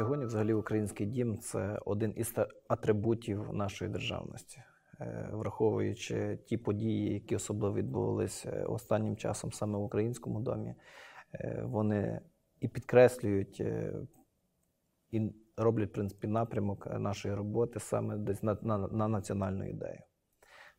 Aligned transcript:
Сьогодні, 0.00 0.24
взагалі, 0.24 0.54
український 0.54 1.06
дім 1.06 1.38
це 1.38 1.78
один 1.84 2.12
із 2.16 2.34
атрибутів 2.68 3.52
нашої 3.52 3.90
державності, 3.90 4.62
Е, 5.00 5.28
враховуючи 5.32 6.38
ті 6.46 6.56
події, 6.56 7.14
які 7.14 7.36
особливо 7.36 7.74
відбувалися 7.74 8.64
останнім 8.68 9.16
часом 9.16 9.52
саме 9.52 9.78
в 9.78 9.82
українському 9.82 10.40
домі, 10.40 10.74
е, 11.34 11.62
вони 11.64 12.20
і 12.60 12.68
підкреслюють, 12.68 13.60
е, 13.60 13.94
і 15.10 15.32
роблять 15.56 15.90
в 15.90 15.92
принципі 15.92 16.26
напрямок 16.26 16.86
нашої 16.98 17.34
роботи 17.34 17.80
саме 17.80 18.16
десь 18.16 18.42
на, 18.42 18.56
на, 18.62 18.78
на 18.78 19.08
національну 19.08 19.68
ідею. 19.68 20.00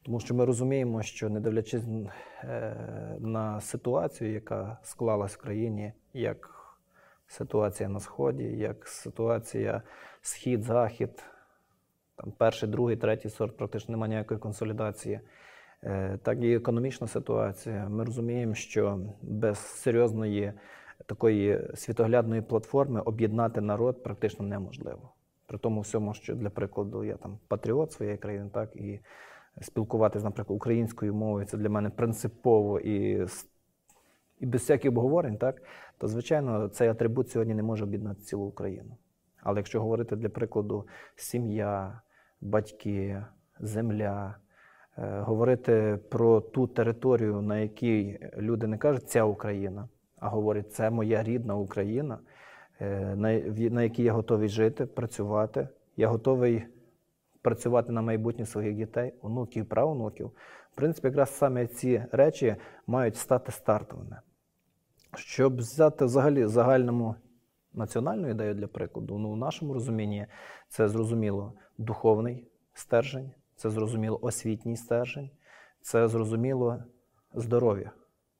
Тому 0.04 0.20
що 0.20 0.36
ми 0.36 0.46
розуміємо, 0.46 1.02
що 1.02 1.30
не 1.30 1.40
дивлячись 1.40 1.84
на 3.20 3.62
ситуацію, 3.62 4.34
яка 4.34 4.80
склалась 4.84 5.34
в 5.34 5.42
країні, 5.42 5.94
як 6.14 6.61
ситуація 7.32 7.90
на 7.90 8.00
Сході, 8.00 8.44
як 8.44 8.88
ситуація 8.88 9.82
Схід-Захід, 10.22 11.24
там 12.16 12.32
перший, 12.38 12.70
другий, 12.70 12.96
третій 12.96 13.30
сорт, 13.30 13.58
практично 13.58 13.92
немає 13.92 14.10
ніякої 14.10 14.40
консолідації, 14.40 15.20
е, 15.84 16.20
так 16.24 16.44
і 16.44 16.56
економічна 16.56 17.08
ситуація. 17.08 17.90
Ми 17.90 18.04
розуміємо, 18.04 18.54
що 18.54 19.00
без 19.22 19.58
серйозної 19.58 20.54
такої 21.06 21.68
світоглядної 21.76 22.42
платформи 22.42 23.02
об'єднати 23.02 23.62
народ 23.62 24.04
практично 24.04 24.46
неможливо. 24.46 25.14
При 25.48 25.58
тому 25.58 25.82
всьому, 25.82 26.14
що 26.14 26.36
для 26.36 26.50
прикладу 26.50 27.04
я 27.04 27.16
там 27.16 27.40
патріот 27.48 27.92
своєї 27.92 28.18
країни, 28.18 28.50
так 28.54 28.76
і 28.76 29.00
спілкуватися, 29.62 30.26
наприклад, 30.26 30.56
українською 30.56 31.14
мовою 31.14 31.46
це 31.46 31.58
для 31.58 31.70
мене 31.70 31.90
принципово 31.90 32.80
і 32.80 33.28
і 34.42 34.46
без 34.46 34.62
всяких 34.62 34.92
обговорень, 34.92 35.38
так, 35.38 35.62
то, 35.98 36.08
звичайно, 36.08 36.68
цей 36.68 36.90
атрибут 36.90 37.30
сьогодні 37.30 37.54
не 37.54 37.64
може 37.64 37.84
об'єднати 37.84 38.22
цілу 38.22 38.46
Україну. 38.46 38.98
Але 39.44 39.60
якщо 39.60 39.82
говорити 39.82 40.16
для 40.16 40.30
прикладу, 40.30 40.88
сім'я, 41.16 42.02
батьки, 42.42 43.24
земля, 43.60 44.36
е, 44.98 45.20
говорити 45.20 46.00
про 46.10 46.42
ту 46.42 46.68
територію, 46.68 47.42
на 47.42 47.60
якій 47.60 48.20
люди 48.38 48.68
не 48.68 48.78
кажуть 48.78 49.10
ця 49.10 49.24
Україна, 49.24 49.90
а 50.20 50.30
говорять, 50.30 50.74
це 50.74 50.90
моя 50.90 51.24
рідна 51.24 51.56
Україна, 51.56 52.20
е, 52.82 53.16
на 53.72 53.84
якій 53.84 54.04
я 54.04 54.14
готовий 54.14 54.50
жити, 54.50 54.86
працювати, 54.86 55.68
я 55.98 56.08
готовий 56.08 56.64
працювати 57.42 57.92
на 57.92 58.02
майбутнє 58.02 58.46
своїх 58.46 58.76
дітей, 58.76 59.14
онуків, 59.22 59.66
правонуків. 59.66 60.32
В 60.72 60.76
принципі, 60.76 61.08
якраз 61.08 61.38
саме 61.38 61.68
ці 61.68 62.06
речі 62.12 62.56
мають 62.88 63.18
стати 63.18 63.52
стартовими. 63.52 64.18
Щоб 65.16 65.58
взяти 65.58 66.06
взагалі 66.06 66.46
загальному 66.46 67.16
національну 67.74 68.30
ідею 68.30 68.54
для 68.54 68.68
прикладу, 68.68 69.18
ну, 69.18 69.32
в 69.32 69.38
нашому 69.38 69.74
розумінні 69.74 70.28
це 70.68 70.90
зрозуміло 70.90 71.54
духовний 71.78 72.48
стержень, 72.74 73.32
це 73.56 73.70
зрозуміло 73.70 74.20
освітній 74.22 74.78
стержень, 74.78 75.30
це 75.82 76.08
зрозуміло 76.08 76.84
здоров'я. 77.34 77.92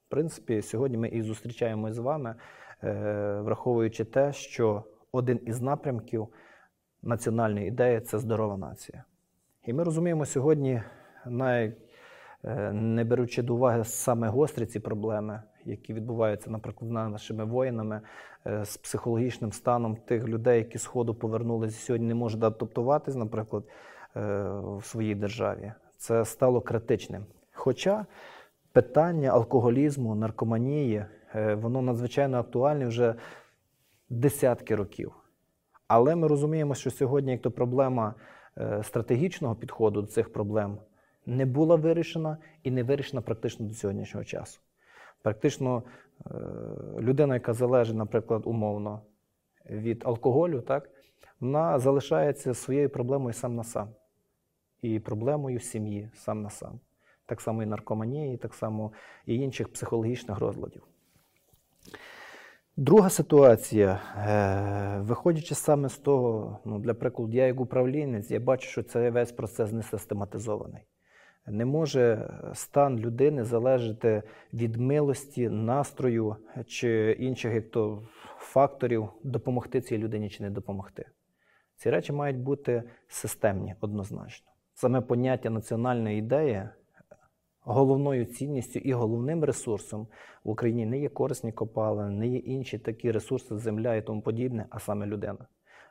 В 0.08 0.10
принципі, 0.10 0.62
сьогодні 0.62 0.98
ми 0.98 1.08
і 1.08 1.22
зустрічаємося 1.22 1.94
з 1.94 2.00
вами, 2.00 2.36
е, 2.84 3.42
враховуючи 3.42 4.06
те, 4.06 4.34
що 4.34 4.84
один 5.12 5.40
із 5.46 5.62
напрямків 5.62 6.28
національної 7.02 7.68
ідеї 7.68 8.02
це 8.02 8.20
здорова 8.20 8.58
нація. 8.58 9.04
І 9.66 9.74
ми 9.74 9.84
розуміємо 9.84 10.26
сьогодні, 10.26 10.82
е, 11.26 11.74
не 12.74 13.04
беручи 13.04 13.42
до 13.42 13.56
уваги 13.56 13.84
саме 13.84 14.28
гострі 14.28 14.66
ці 14.66 14.80
проблеми, 14.80 15.42
які 15.66 15.94
відбуваються, 15.94 16.52
наприклад, 16.52 16.92
нашими 16.92 17.46
воїнами, 17.46 18.02
е, 18.48 18.66
з 18.66 18.78
психологічним 18.78 19.52
станом 19.52 19.96
тих 19.96 20.28
людей, 20.28 20.58
які 20.58 20.78
з 20.78 20.86
Ходу 20.86 21.16
повернулися 21.16 21.80
сьогодні, 21.80 22.08
не 22.08 22.16
можуть 22.16 22.44
адаптуватись, 22.44 23.16
наприклад, 23.16 23.64
е, 24.16 24.20
в 24.78 24.82
своїй 24.84 25.16
державі. 25.16 25.74
Це 25.98 26.26
стало 26.26 26.62
критичним. 26.62 27.26
Хоча 27.54 28.06
питання 28.72 29.30
алкоголізму, 29.30 30.16
наркоманії, 30.16 31.06
воно 31.54 31.82
надзвичайно 31.82 32.40
актуальне 32.40 32.88
вже 32.88 33.16
десятки 34.10 34.76
років. 34.76 35.14
Але 35.88 36.16
ми 36.16 36.28
розуміємо, 36.28 36.76
що 36.76 36.92
сьогодні, 36.92 37.32
як 37.32 37.42
то 37.42 37.52
проблема 37.52 38.14
е, 38.58 38.84
стратегічного 38.84 39.56
підходу 39.56 40.02
до 40.02 40.08
цих 40.08 40.34
проблем 40.34 40.78
не 41.26 41.46
була 41.46 41.76
вирішена 41.76 42.38
і 42.64 42.72
не 42.72 42.84
вирішена 42.84 43.22
практично 43.22 43.66
до 43.66 43.74
сьогоднішнього 43.74 44.24
часу. 44.24 44.60
Практично 45.22 45.84
е, 46.26 46.32
людина, 47.00 47.34
яка 47.34 47.54
залежить, 47.54 47.96
наприклад, 47.96 48.42
умовно 48.46 49.02
від 49.70 50.04
алкоголю, 50.06 50.62
так, 50.62 50.90
вона 51.40 51.80
залишається 51.80 52.54
своєю 52.54 52.90
проблемою 52.90 53.34
сам 53.34 53.56
на 53.56 53.64
сам. 53.64 53.90
І 54.82 55.00
проблемою 55.00 55.60
сім'ї 55.60 56.10
сам 56.16 56.42
на 56.42 56.50
сам. 56.50 56.80
Так 57.26 57.42
само 57.42 57.64
і 57.64 57.66
наркоманії, 57.66 58.38
так 58.38 58.54
само 58.54 58.92
і 59.26 59.36
інших 59.36 59.74
психологічних 59.74 60.40
розладів. 60.40 60.84
Друга 62.78 63.10
ситуація, 63.10 64.02
е, 64.18 65.02
виходячи 65.02 65.56
саме 65.56 65.90
з 65.90 65.98
того, 65.98 66.60
ну, 66.66 66.80
для 66.80 66.94
прикладу, 66.94 67.34
я 67.34 67.48
як 67.48 67.60
управлінець, 67.60 68.32
я 68.32 68.40
бачу, 68.40 68.70
що 68.70 68.84
цей 68.84 69.10
весь 69.10 69.32
процес 69.32 69.72
не 69.72 69.84
систематизований. 69.84 70.82
Не 71.48 71.66
може 71.66 72.30
стан 72.54 73.00
людини 73.00 73.44
залежати 73.44 74.24
від 74.54 74.76
милості, 74.76 75.50
настрою 75.50 76.36
чи 76.68 77.18
інших 77.20 77.54
як 77.54 77.72
то, 77.72 78.04
факторів 78.38 79.10
допомогти 79.24 79.82
цій 79.82 79.98
людині 79.98 80.30
чи 80.30 80.44
не 80.44 80.50
допомогти. 80.50 81.06
Ці 81.76 81.90
речі 81.90 82.14
мають 82.14 82.38
бути 82.38 82.84
системні 83.08 83.76
однозначно. 83.82 84.52
Саме 84.74 85.02
поняття 85.02 85.50
національної 85.50 86.20
ідеї 86.20 86.70
головною 87.62 88.26
цінністю 88.26 88.80
і 88.80 88.94
головним 88.94 89.44
ресурсом 89.44 90.08
в 90.44 90.50
Україні 90.50 90.86
не 90.86 91.00
є 91.00 91.10
корисні 91.10 91.52
копалини, 91.52 92.20
не 92.20 92.28
є 92.28 92.38
інші 92.38 92.78
такі 92.80 93.12
ресурси, 93.12 93.58
земля 93.58 93.96
і 93.96 94.02
тому 94.06 94.22
подібне, 94.22 94.66
а 94.70 94.80
саме 94.80 95.06
людина. 95.06 95.48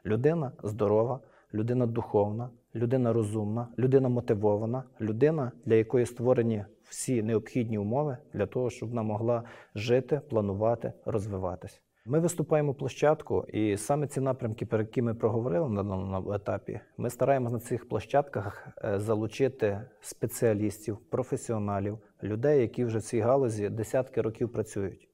Людина 0.06 0.52
здорова, 0.62 1.20
людина 1.54 1.86
духовна, 1.86 2.50
людина 2.74 3.12
розумна, 3.12 3.68
людина 3.78 4.08
мотивована, 4.08 4.84
людина, 5.00 5.52
для 5.64 5.74
якої 5.74 6.06
створені 6.06 6.64
всі 6.82 7.22
необхідні 7.22 7.78
умови 7.78 8.16
для 8.32 8.46
того, 8.46 8.70
щоб 8.70 8.88
вона 8.88 9.02
могла 9.02 9.42
жити, 9.74 10.20
планувати, 10.30 10.92
розвиватись. 11.04 11.82
Ми 12.06 12.20
виступаємо 12.20 12.74
площадку, 12.74 13.44
і 13.52 13.76
саме 13.76 14.06
ці 14.06 14.20
напрямки, 14.20 14.66
про 14.66 14.78
які 14.78 15.02
ми 15.02 15.14
проговорили 15.14 15.68
на 15.68 15.82
даному 15.82 16.32
етапі, 16.32 16.80
ми 16.96 17.10
стараємося 17.10 17.54
на 17.54 17.60
цих 17.60 17.88
площадках 17.88 18.68
е, 18.84 19.00
залучити 19.00 19.80
спеціалістів, 20.00 20.98
професіоналів, 21.10 21.98
людей, 22.22 22.60
які 22.60 22.84
вже 22.84 22.98
в 22.98 23.02
цій 23.02 23.20
галузі 23.20 23.68
десятки 23.68 24.22
років 24.22 24.52
працюють. 24.52 25.09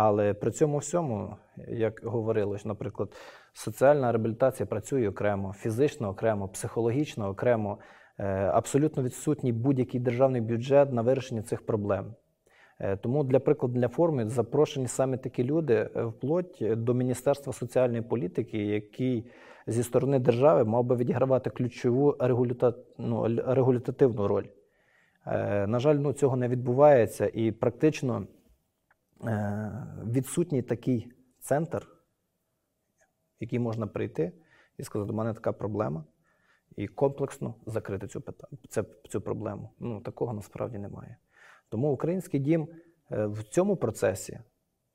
Але 0.00 0.34
при 0.34 0.50
цьому 0.50 0.78
всьому, 0.78 1.36
як 1.68 2.00
говорилось, 2.04 2.64
наприклад, 2.64 3.08
соціальна 3.52 4.12
реабілітація 4.12 4.66
працює 4.66 5.08
окремо, 5.08 5.52
фізично 5.52 6.08
окремо, 6.08 6.48
психологічно 6.48 7.28
окремо, 7.28 7.78
е, 8.18 8.24
абсолютно 8.54 9.02
відсутній 9.02 9.52
будь-який 9.52 10.00
державний 10.00 10.40
бюджет 10.40 10.92
на 10.92 11.02
вирішення 11.02 11.42
цих 11.42 11.66
проблем. 11.66 12.14
Е, 12.80 12.96
тому 12.96 13.24
для 13.24 13.38
прикладу 13.38 13.74
для 13.74 13.88
форми 13.88 14.28
запрошені 14.28 14.88
саме 14.88 15.16
такі 15.16 15.44
люди 15.44 15.74
е, 15.74 16.04
вплоть 16.04 16.62
до 16.76 16.94
Міністерства 16.94 17.52
соціальної 17.52 18.02
політики, 18.02 18.58
який 18.58 19.30
зі 19.66 19.82
сторони 19.82 20.18
держави 20.18 20.64
мав 20.64 20.84
би 20.84 20.96
відігравати 20.96 21.50
ключову 21.50 22.16
регулюта... 22.18 22.74
ну, 22.98 23.40
регулятивну 23.46 24.28
роль. 24.28 24.46
На 25.66 25.78
жаль, 25.78 25.94
ну, 25.94 26.12
цього 26.12 26.36
не 26.36 26.48
відбувається, 26.48 27.30
і 27.34 27.52
практично 27.52 28.26
відсутній 30.04 30.62
такий 30.62 31.12
центр, 31.40 31.88
в 33.40 33.40
який 33.40 33.58
можна 33.58 33.86
прийти 33.86 34.32
і 34.78 34.82
сказати, 34.82 35.12
у 35.12 35.14
мене 35.14 35.34
така 35.34 35.52
проблема, 35.52 36.04
і 36.76 36.88
комплексно 36.88 37.54
закрити 37.66 38.06
цю 38.06 38.22
цю 39.08 39.20
проблему. 39.20 39.70
Ну, 39.78 40.00
Такого 40.00 40.32
насправді 40.32 40.78
немає. 40.78 41.16
Тому 41.68 41.92
український 41.92 42.40
дім 42.40 42.68
е, 43.10 43.26
в 43.26 43.42
цьому 43.42 43.76
процесі 43.76 44.40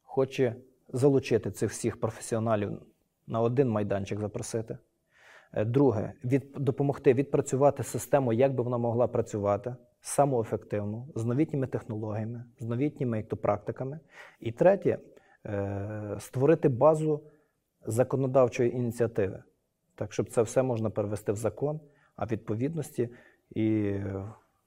хоче 0.02 0.56
залучити 0.88 1.52
цих 1.52 1.72
всіх 1.72 2.00
професіоналів 2.00 2.82
на 3.28 3.42
один 3.42 3.70
майданчик 3.70 4.20
запросити. 4.20 4.78
Е, 5.54 5.66
друге, 5.66 6.14
від, 6.24 6.52
допомогти 6.52 7.14
відпрацювати 7.14 7.84
систему, 7.84 8.34
як 8.34 8.56
би 8.56 8.64
вона 8.64 8.78
могла 8.78 9.08
працювати 9.08 9.76
самоефективно, 10.04 11.08
з 11.16 11.26
новітніми 11.26 11.68
технологіями, 11.68 12.44
з 12.60 12.66
новітніми 12.66 13.18
як 13.18 13.28
то, 13.28 13.38
практиками. 13.38 14.00
І 14.40 14.52
третє, 14.52 15.00
е, 15.46 16.16
створити 16.20 16.70
базу 16.70 17.22
законодавчої 17.86 18.76
ініціативи, 18.76 19.44
так 19.96 20.14
щоб 20.14 20.30
це 20.30 20.42
все 20.42 20.64
можна 20.64 20.90
перевести 20.90 21.32
в 21.32 21.36
закон, 21.36 21.80
а 22.16 22.26
відповідності 22.26 23.10
і 23.56 23.96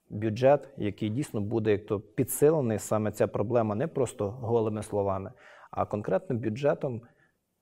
бюджет, 0.09 0.69
який 0.77 1.09
дійсно 1.09 1.41
буде 1.41 1.71
як 1.71 1.85
то 1.85 1.99
підсилений 1.99 2.79
саме 2.79 3.11
ця 3.11 3.27
проблема 3.27 3.75
не 3.75 3.87
просто 3.87 4.29
голими 4.29 4.83
словами, 4.83 5.31
а 5.71 5.85
конкретним 5.85 6.39
бюджетом 6.39 7.01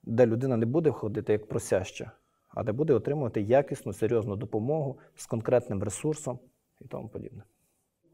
де 0.04 0.25
людина 0.25 0.57
не 0.57 0.66
буде 0.66 0.92
ходити 0.92 1.33
як 1.33 1.48
просяща, 1.48 2.12
а 2.50 2.63
де 2.63 2.72
буде 2.72 2.94
отримувати 2.94 3.42
якісну, 3.42 3.94
серйозну 3.94 4.36
допомогу 4.36 5.00
з 5.16 5.25
конкретним 5.25 5.83
ресурсом 5.83 6.39
і 6.81 6.88
тому 6.88 7.10
подібне. 7.10 7.44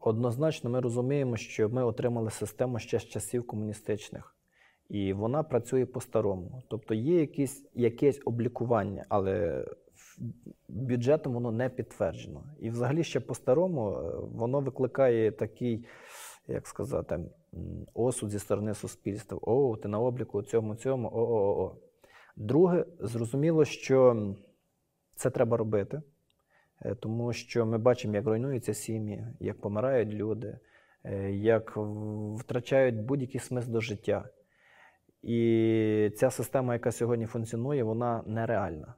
Однозначно, 0.04 0.70
ми 0.70 0.80
розуміємо, 0.80 1.36
що 1.36 1.68
ми 1.68 1.84
отримали 1.84 2.30
систему 2.30 2.78
ще 2.78 2.98
з 2.98 3.04
часів 3.04 3.46
комуністичних, 3.46 4.36
і 4.88 5.12
вона 5.12 5.42
працює 5.42 5.86
по-старому. 5.86 6.62
Тобто 6.68 6.94
є 6.94 7.20
якісь, 7.20 7.64
якесь 7.74 8.20
облікування, 8.24 9.06
але 9.08 9.64
бюджетом 10.68 11.34
воно 11.34 11.52
не 11.52 11.68
підтверджено. 11.68 12.44
І 12.60 12.70
взагалі 12.70 13.04
ще 13.04 13.20
по-старому 13.20 13.90
е, 13.90 14.12
воно 14.32 14.60
викликає 14.60 15.32
такий, 15.32 15.84
як 16.48 16.66
сказати, 16.66 17.20
осуд 17.94 18.30
зі 18.30 18.38
сторони 18.38 18.74
суспільства. 18.74 19.38
О, 19.42 19.76
ти 19.76 19.88
на 19.88 19.98
обліку 19.98 20.42
цьому, 20.42 20.74
цьому, 20.74 21.08
о-о-о. 21.12 21.76
Друге, 22.36 22.84
зрозуміло, 23.00 23.64
що 23.64 24.26
це 25.14 25.30
треба 25.30 25.56
робити. 25.56 26.02
Е, 26.84 26.94
тому 26.94 27.32
що 27.32 27.66
ми 27.66 27.78
бачимо, 27.78 28.14
як 28.14 28.26
руйнуються 28.26 28.74
сім'ї, 28.74 29.26
як 29.40 29.60
помирають 29.60 30.08
люди, 30.08 30.58
е, 31.04 31.32
як 31.32 31.76
втрачають 32.36 32.96
будь-який 32.96 33.40
смисл 33.40 33.70
до 33.70 33.80
життя. 33.80 34.28
І 35.22 36.10
ця 36.16 36.30
система, 36.30 36.72
яка 36.72 36.92
сьогодні 36.92 37.26
функціонує, 37.26 37.82
вона 37.82 38.22
нереальна. 38.26 38.94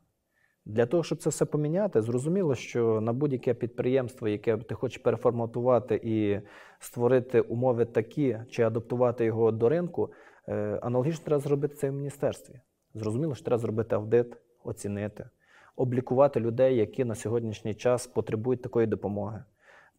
Для 0.66 0.86
того, 0.86 1.02
щоб 1.02 1.18
це 1.18 1.30
все 1.30 1.44
поміняти, 1.44 2.02
зрозуміло, 2.02 2.54
що 2.54 3.00
на 3.00 3.12
будь-яке 3.12 3.54
підприємство, 3.54 4.28
яке 4.28 4.56
ти 4.56 4.74
хочеш 4.74 4.98
переформатувати 4.98 6.00
і 6.04 6.40
створити 6.78 7.40
умови 7.40 7.84
такі, 7.84 8.38
чи 8.50 8.62
адаптувати 8.62 9.24
його 9.24 9.52
до 9.52 9.68
ринку, 9.68 10.12
е, 10.48 10.78
аналогічно 10.82 11.24
треба 11.24 11.40
зробити 11.40 11.74
це 11.74 11.90
в 11.90 11.92
міністерстві. 11.92 12.60
Зрозуміло, 12.94 13.34
що 13.34 13.44
треба 13.44 13.58
зробити 13.58 13.94
аудит, 13.94 14.36
оцінити 14.64 15.28
облікувати 15.76 16.40
людей, 16.40 16.76
які 16.76 17.04
на 17.04 17.14
сьогоднішній 17.14 17.74
час 17.74 18.06
потребують 18.06 18.62
такої 18.62 18.86
допомоги, 18.86 19.44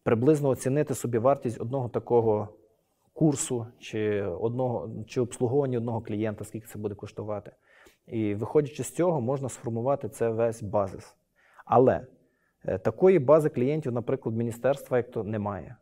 приблизно 0.02 0.48
оцінити 0.48 0.94
собі 0.94 1.18
вартість 1.18 1.60
одного 1.60 1.88
такого 1.88 2.48
курсу 3.12 3.66
чи 3.78 4.22
одного 4.22 4.90
чи 5.06 5.20
обслуговування 5.20 5.78
одного 5.78 6.00
клієнта, 6.00 6.44
скільки 6.44 6.66
це 6.66 6.78
буде 6.78 6.94
коштувати. 6.94 7.52
І 8.06 8.34
виходячи 8.34 8.84
з 8.84 8.90
цього, 8.90 9.20
можна 9.20 9.48
сформувати 9.48 10.08
це 10.08 10.28
весь 10.28 10.62
базис. 10.62 11.16
Але 11.64 12.06
е, 12.64 12.78
такої 12.78 13.18
бази 13.18 13.48
клієнтів, 13.48 13.92
наприклад, 13.92 14.36
міністерства 14.36 14.96
як 14.96 15.10
то 15.10 15.24
немає. 15.24 15.76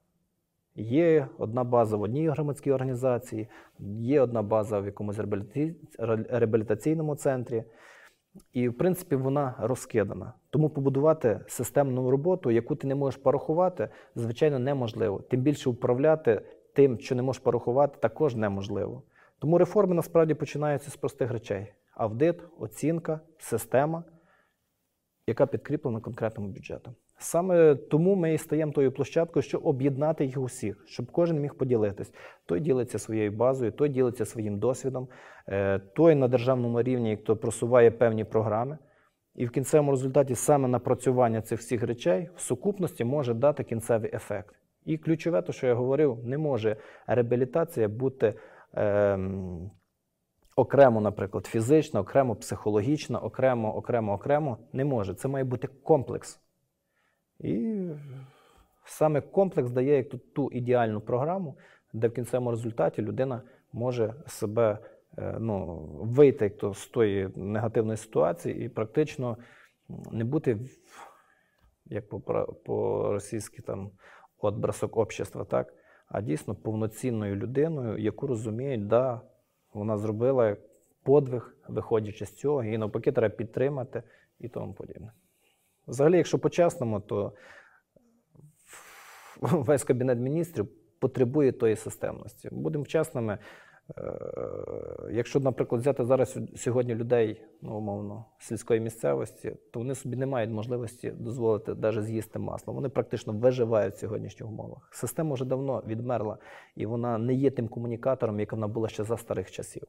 Є 0.76 1.28
одна 1.38 1.64
база 1.64 1.96
в 1.96 2.02
одній 2.02 2.28
громадській 2.28 2.72
організації, 2.72 3.48
є 4.00 4.20
одна 4.20 4.42
база 4.42 4.80
в 4.80 4.86
якомусь 4.86 5.18
реабілітаційному 6.28 7.16
центрі. 7.16 7.64
І, 8.52 8.68
в 8.68 8.78
принципі, 8.78 9.16
вона 9.16 9.54
розкидана. 9.58 10.32
Тому 10.50 10.70
побудувати 10.70 11.40
системну 11.48 12.10
роботу, 12.10 12.50
яку 12.50 12.76
ти 12.76 12.86
не 12.86 12.94
можеш 12.94 13.20
порахувати, 13.20 13.88
звичайно, 14.14 14.58
неможливо. 14.58 15.18
Тим 15.18 15.40
більше 15.40 15.70
управляти 15.70 16.42
тим, 16.74 17.00
що 17.00 17.14
не 17.14 17.22
можеш 17.22 17.42
порахувати, 17.42 17.98
також 18.00 18.34
неможливо. 18.34 19.02
Тому 19.38 19.58
реформи 19.58 19.94
насправді 19.94 20.34
починаються 20.34 20.90
з 20.90 20.96
простих 20.96 21.30
речей: 21.30 21.74
аудит, 21.94 22.42
оцінка, 22.58 23.20
система, 23.38 24.04
яка 25.26 25.46
підкріплена 25.46 26.00
конкретним 26.00 26.52
бюджетом. 26.52 26.94
Саме 27.24 27.74
тому 27.74 28.14
ми 28.14 28.34
і 28.34 28.38
стаємо 28.38 28.72
тою 28.72 28.92
площадкою, 28.92 29.42
щоб 29.42 29.66
об'єднати 29.66 30.24
їх 30.24 30.38
усіх, 30.38 30.84
щоб 30.86 31.12
кожен 31.12 31.40
міг 31.40 31.54
поділитись. 31.54 32.12
Той 32.46 32.60
ділиться 32.60 32.98
своєю 32.98 33.32
базою, 33.32 33.72
той 33.72 33.88
ділиться 33.88 34.24
своїм 34.24 34.58
досвідом, 34.58 35.08
е, 35.48 35.78
той 35.78 36.14
на 36.14 36.28
державному 36.28 36.82
рівні, 36.82 37.16
хто 37.16 37.36
просуває 37.36 37.90
певні 37.90 38.24
програми. 38.24 38.78
І 39.34 39.46
в 39.46 39.50
кінцевому 39.50 39.90
результаті 39.90 40.34
саме 40.34 40.68
напрацювання 40.68 41.42
цих 41.42 41.60
всіх 41.60 41.82
речей 41.82 42.28
в 42.36 42.40
сукупності 42.40 43.04
може 43.04 43.34
дати 43.34 43.64
кінцевий 43.64 44.10
ефект. 44.14 44.54
І 44.84 44.98
ключове, 44.98 45.42
то, 45.42 45.52
що 45.52 45.66
я 45.66 45.74
говорив, 45.74 46.18
не 46.24 46.38
може 46.38 46.76
реабілітація 47.06 47.88
бути 47.88 48.34
е, 48.74 49.18
окремо, 50.56 51.00
наприклад, 51.00 51.46
фізична, 51.46 52.00
окремо 52.00 52.36
психологічна, 52.36 53.18
окремо, 53.18 53.76
окремо, 53.76 54.12
окремо. 54.12 54.58
Не 54.72 54.84
може. 54.84 55.14
Це 55.14 55.28
має 55.28 55.44
бути 55.44 55.68
комплекс. 55.82 56.43
І 57.40 57.86
саме 58.84 59.20
комплекс 59.20 59.70
дає 59.70 59.96
як 59.96 60.08
тут 60.08 60.34
ту 60.34 60.50
ідеальну 60.50 61.00
програму, 61.00 61.56
де 61.92 62.08
в 62.08 62.14
кінцевому 62.14 62.50
результаті 62.50 63.02
людина 63.02 63.42
може 63.72 64.14
себе 64.26 64.78
е, 65.18 65.36
ну, 65.40 65.76
вийти 66.02 66.44
як 66.44 66.56
то, 66.56 66.74
з 66.74 66.86
тої 66.86 67.30
негативної 67.36 67.96
ситуації 67.96 68.64
і 68.64 68.68
практично 68.68 69.36
не 70.12 70.24
бути, 70.24 70.58
як 71.86 72.08
по-російськи, 72.64 73.62
там, 73.62 73.90
от 74.38 74.54
бросок 74.54 74.96
общества, 74.96 75.44
так? 75.44 75.74
а 76.08 76.20
дійсно 76.20 76.54
повноцінною 76.54 77.36
людиною, 77.36 77.98
яку 77.98 78.26
розуміють, 78.26 78.86
да, 78.86 79.20
вона 79.72 79.98
зробила 79.98 80.56
подвиг, 81.02 81.56
виходячи 81.68 82.26
з 82.26 82.32
цього, 82.32 82.64
і 82.64 82.78
навпаки, 82.78 83.12
треба 83.12 83.34
підтримати 83.34 84.02
і 84.40 84.48
тому 84.48 84.72
подібне. 84.72 85.12
Взагалі, 85.86 86.16
якщо 86.16 86.38
по-чесному, 86.38 87.00
то 87.00 87.32
весь 89.40 89.84
кабінет 89.84 90.18
міністрів 90.18 90.68
потребує 91.00 91.52
тої 91.52 91.76
системності. 91.76 92.48
Будемо 92.52 92.86
чесними. 92.86 93.38
Е, 93.98 94.12
якщо, 95.10 95.40
наприклад, 95.40 95.80
взяти 95.80 96.04
зараз 96.04 96.38
сьогодні 96.56 96.94
людей, 96.94 97.44
ну, 97.62 97.76
умовно, 97.76 98.24
сільської 98.38 98.80
місцевості, 98.80 99.56
то 99.72 99.80
вони 99.80 99.94
собі 99.94 100.16
не 100.16 100.26
мають 100.26 100.50
можливості 100.50 101.10
дозволити 101.10 101.74
навіть 101.74 102.04
з'їсти 102.04 102.38
масло. 102.38 102.74
Вони 102.74 102.88
практично 102.88 103.32
виживають 103.32 103.94
в 103.94 103.98
сьогоднішніх 103.98 104.48
умовах. 104.48 104.88
Система 104.92 105.34
вже 105.34 105.44
давно 105.44 105.82
відмерла, 105.86 106.38
і 106.76 106.86
вона 106.86 107.18
не 107.18 107.34
є 107.34 107.50
тим 107.50 107.68
комунікатором, 107.68 108.40
як 108.40 108.52
вона 108.52 108.68
була 108.68 108.88
ще 108.88 109.04
за 109.04 109.16
старих 109.16 109.50
часів. 109.50 109.82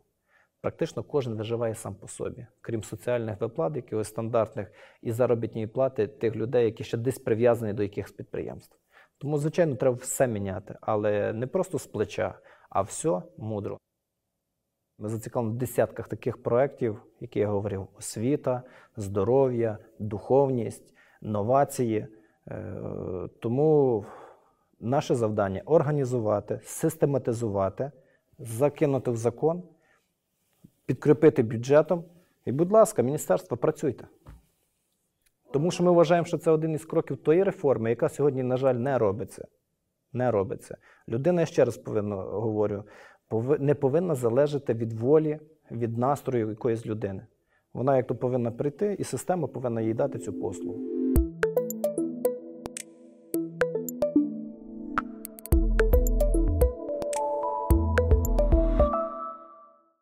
Практично 0.62 1.04
кожен 1.04 1.36
виживає 1.36 1.76
сам 1.76 1.96
по 1.96 2.08
собі, 2.08 2.48
крім 2.62 2.84
соціальних 2.84 3.42
виплат, 3.42 3.76
якихось 3.76 4.08
стандартних, 4.08 4.72
і 5.02 5.12
заробітної 5.12 5.68
плати 5.68 6.08
тих 6.08 6.36
людей, 6.36 6.66
які 6.66 6.84
ще 6.84 6.98
десь 6.98 7.20
прив'язані 7.20 7.74
до 7.74 7.84
якихось 7.84 8.12
підприємств. 8.12 8.78
Тому, 9.18 9.38
звичайно, 9.38 9.76
треба 9.76 9.96
все 9.96 10.28
міняти, 10.28 10.78
але 10.82 11.34
не 11.34 11.48
просто 11.48 11.80
з 11.80 11.88
плеча, 11.88 12.40
а 12.70 12.82
все 12.82 13.22
мудро. 13.38 13.78
Ми 14.98 15.10
зацікавлені 15.10 15.56
в 15.56 15.58
десятках 15.58 16.08
таких 16.08 16.44
проєктів, 16.44 17.02
які 17.20 17.40
я 17.40 17.48
говорив: 17.48 17.88
освіта, 17.98 18.64
здоров'я, 18.98 19.78
духовність, 20.00 20.94
новації. 21.22 22.08
Е, 22.48 23.30
тому 23.42 24.06
наше 24.80 25.16
завдання 25.16 25.62
організувати, 25.66 26.60
систематизувати, 26.64 27.92
закинути 28.40 29.12
в 29.12 29.16
закон 29.16 29.64
підкріпити 30.86 31.44
бюджетом. 31.44 32.04
І, 32.46 32.52
будь 32.52 32.72
ласка, 32.72 33.02
міністерство, 33.02 33.58
працюйте. 33.58 34.08
Тому 35.54 35.72
що 35.72 35.84
ми 35.84 35.92
вважаємо, 35.92 36.26
що 36.26 36.38
це 36.38 36.52
один 36.52 36.72
із 36.72 36.86
кроків 36.86 37.18
тої 37.18 37.44
реформи, 37.44 37.90
яка 37.90 38.10
сьогодні, 38.10 38.44
на 38.44 38.58
жаль, 38.58 38.76
не 38.76 38.98
робиться. 38.98 39.48
Не 40.14 40.32
робиться. 40.32 40.78
Людина, 41.10 41.42
я 41.42 41.46
ще 41.46 41.66
раз 41.66 41.78
повинно 41.78 42.16
говорю, 42.16 42.84
не 43.60 43.76
повинна 43.76 44.16
залежати 44.16 44.74
від 44.74 44.94
волі, 44.94 45.40
від 45.72 45.98
настрою 45.98 46.50
якоїсь 46.50 46.86
людини. 46.86 47.28
Вона 47.74 47.98
як 47.98 48.08
то 48.08 48.16
повинна 48.16 48.52
прийти, 48.52 48.96
і 49.00 49.04
система 49.04 49.48
повинна 49.48 49.82
їй 49.82 49.94
дати 49.94 50.20
цю 50.20 50.34
послугу. 50.34 50.95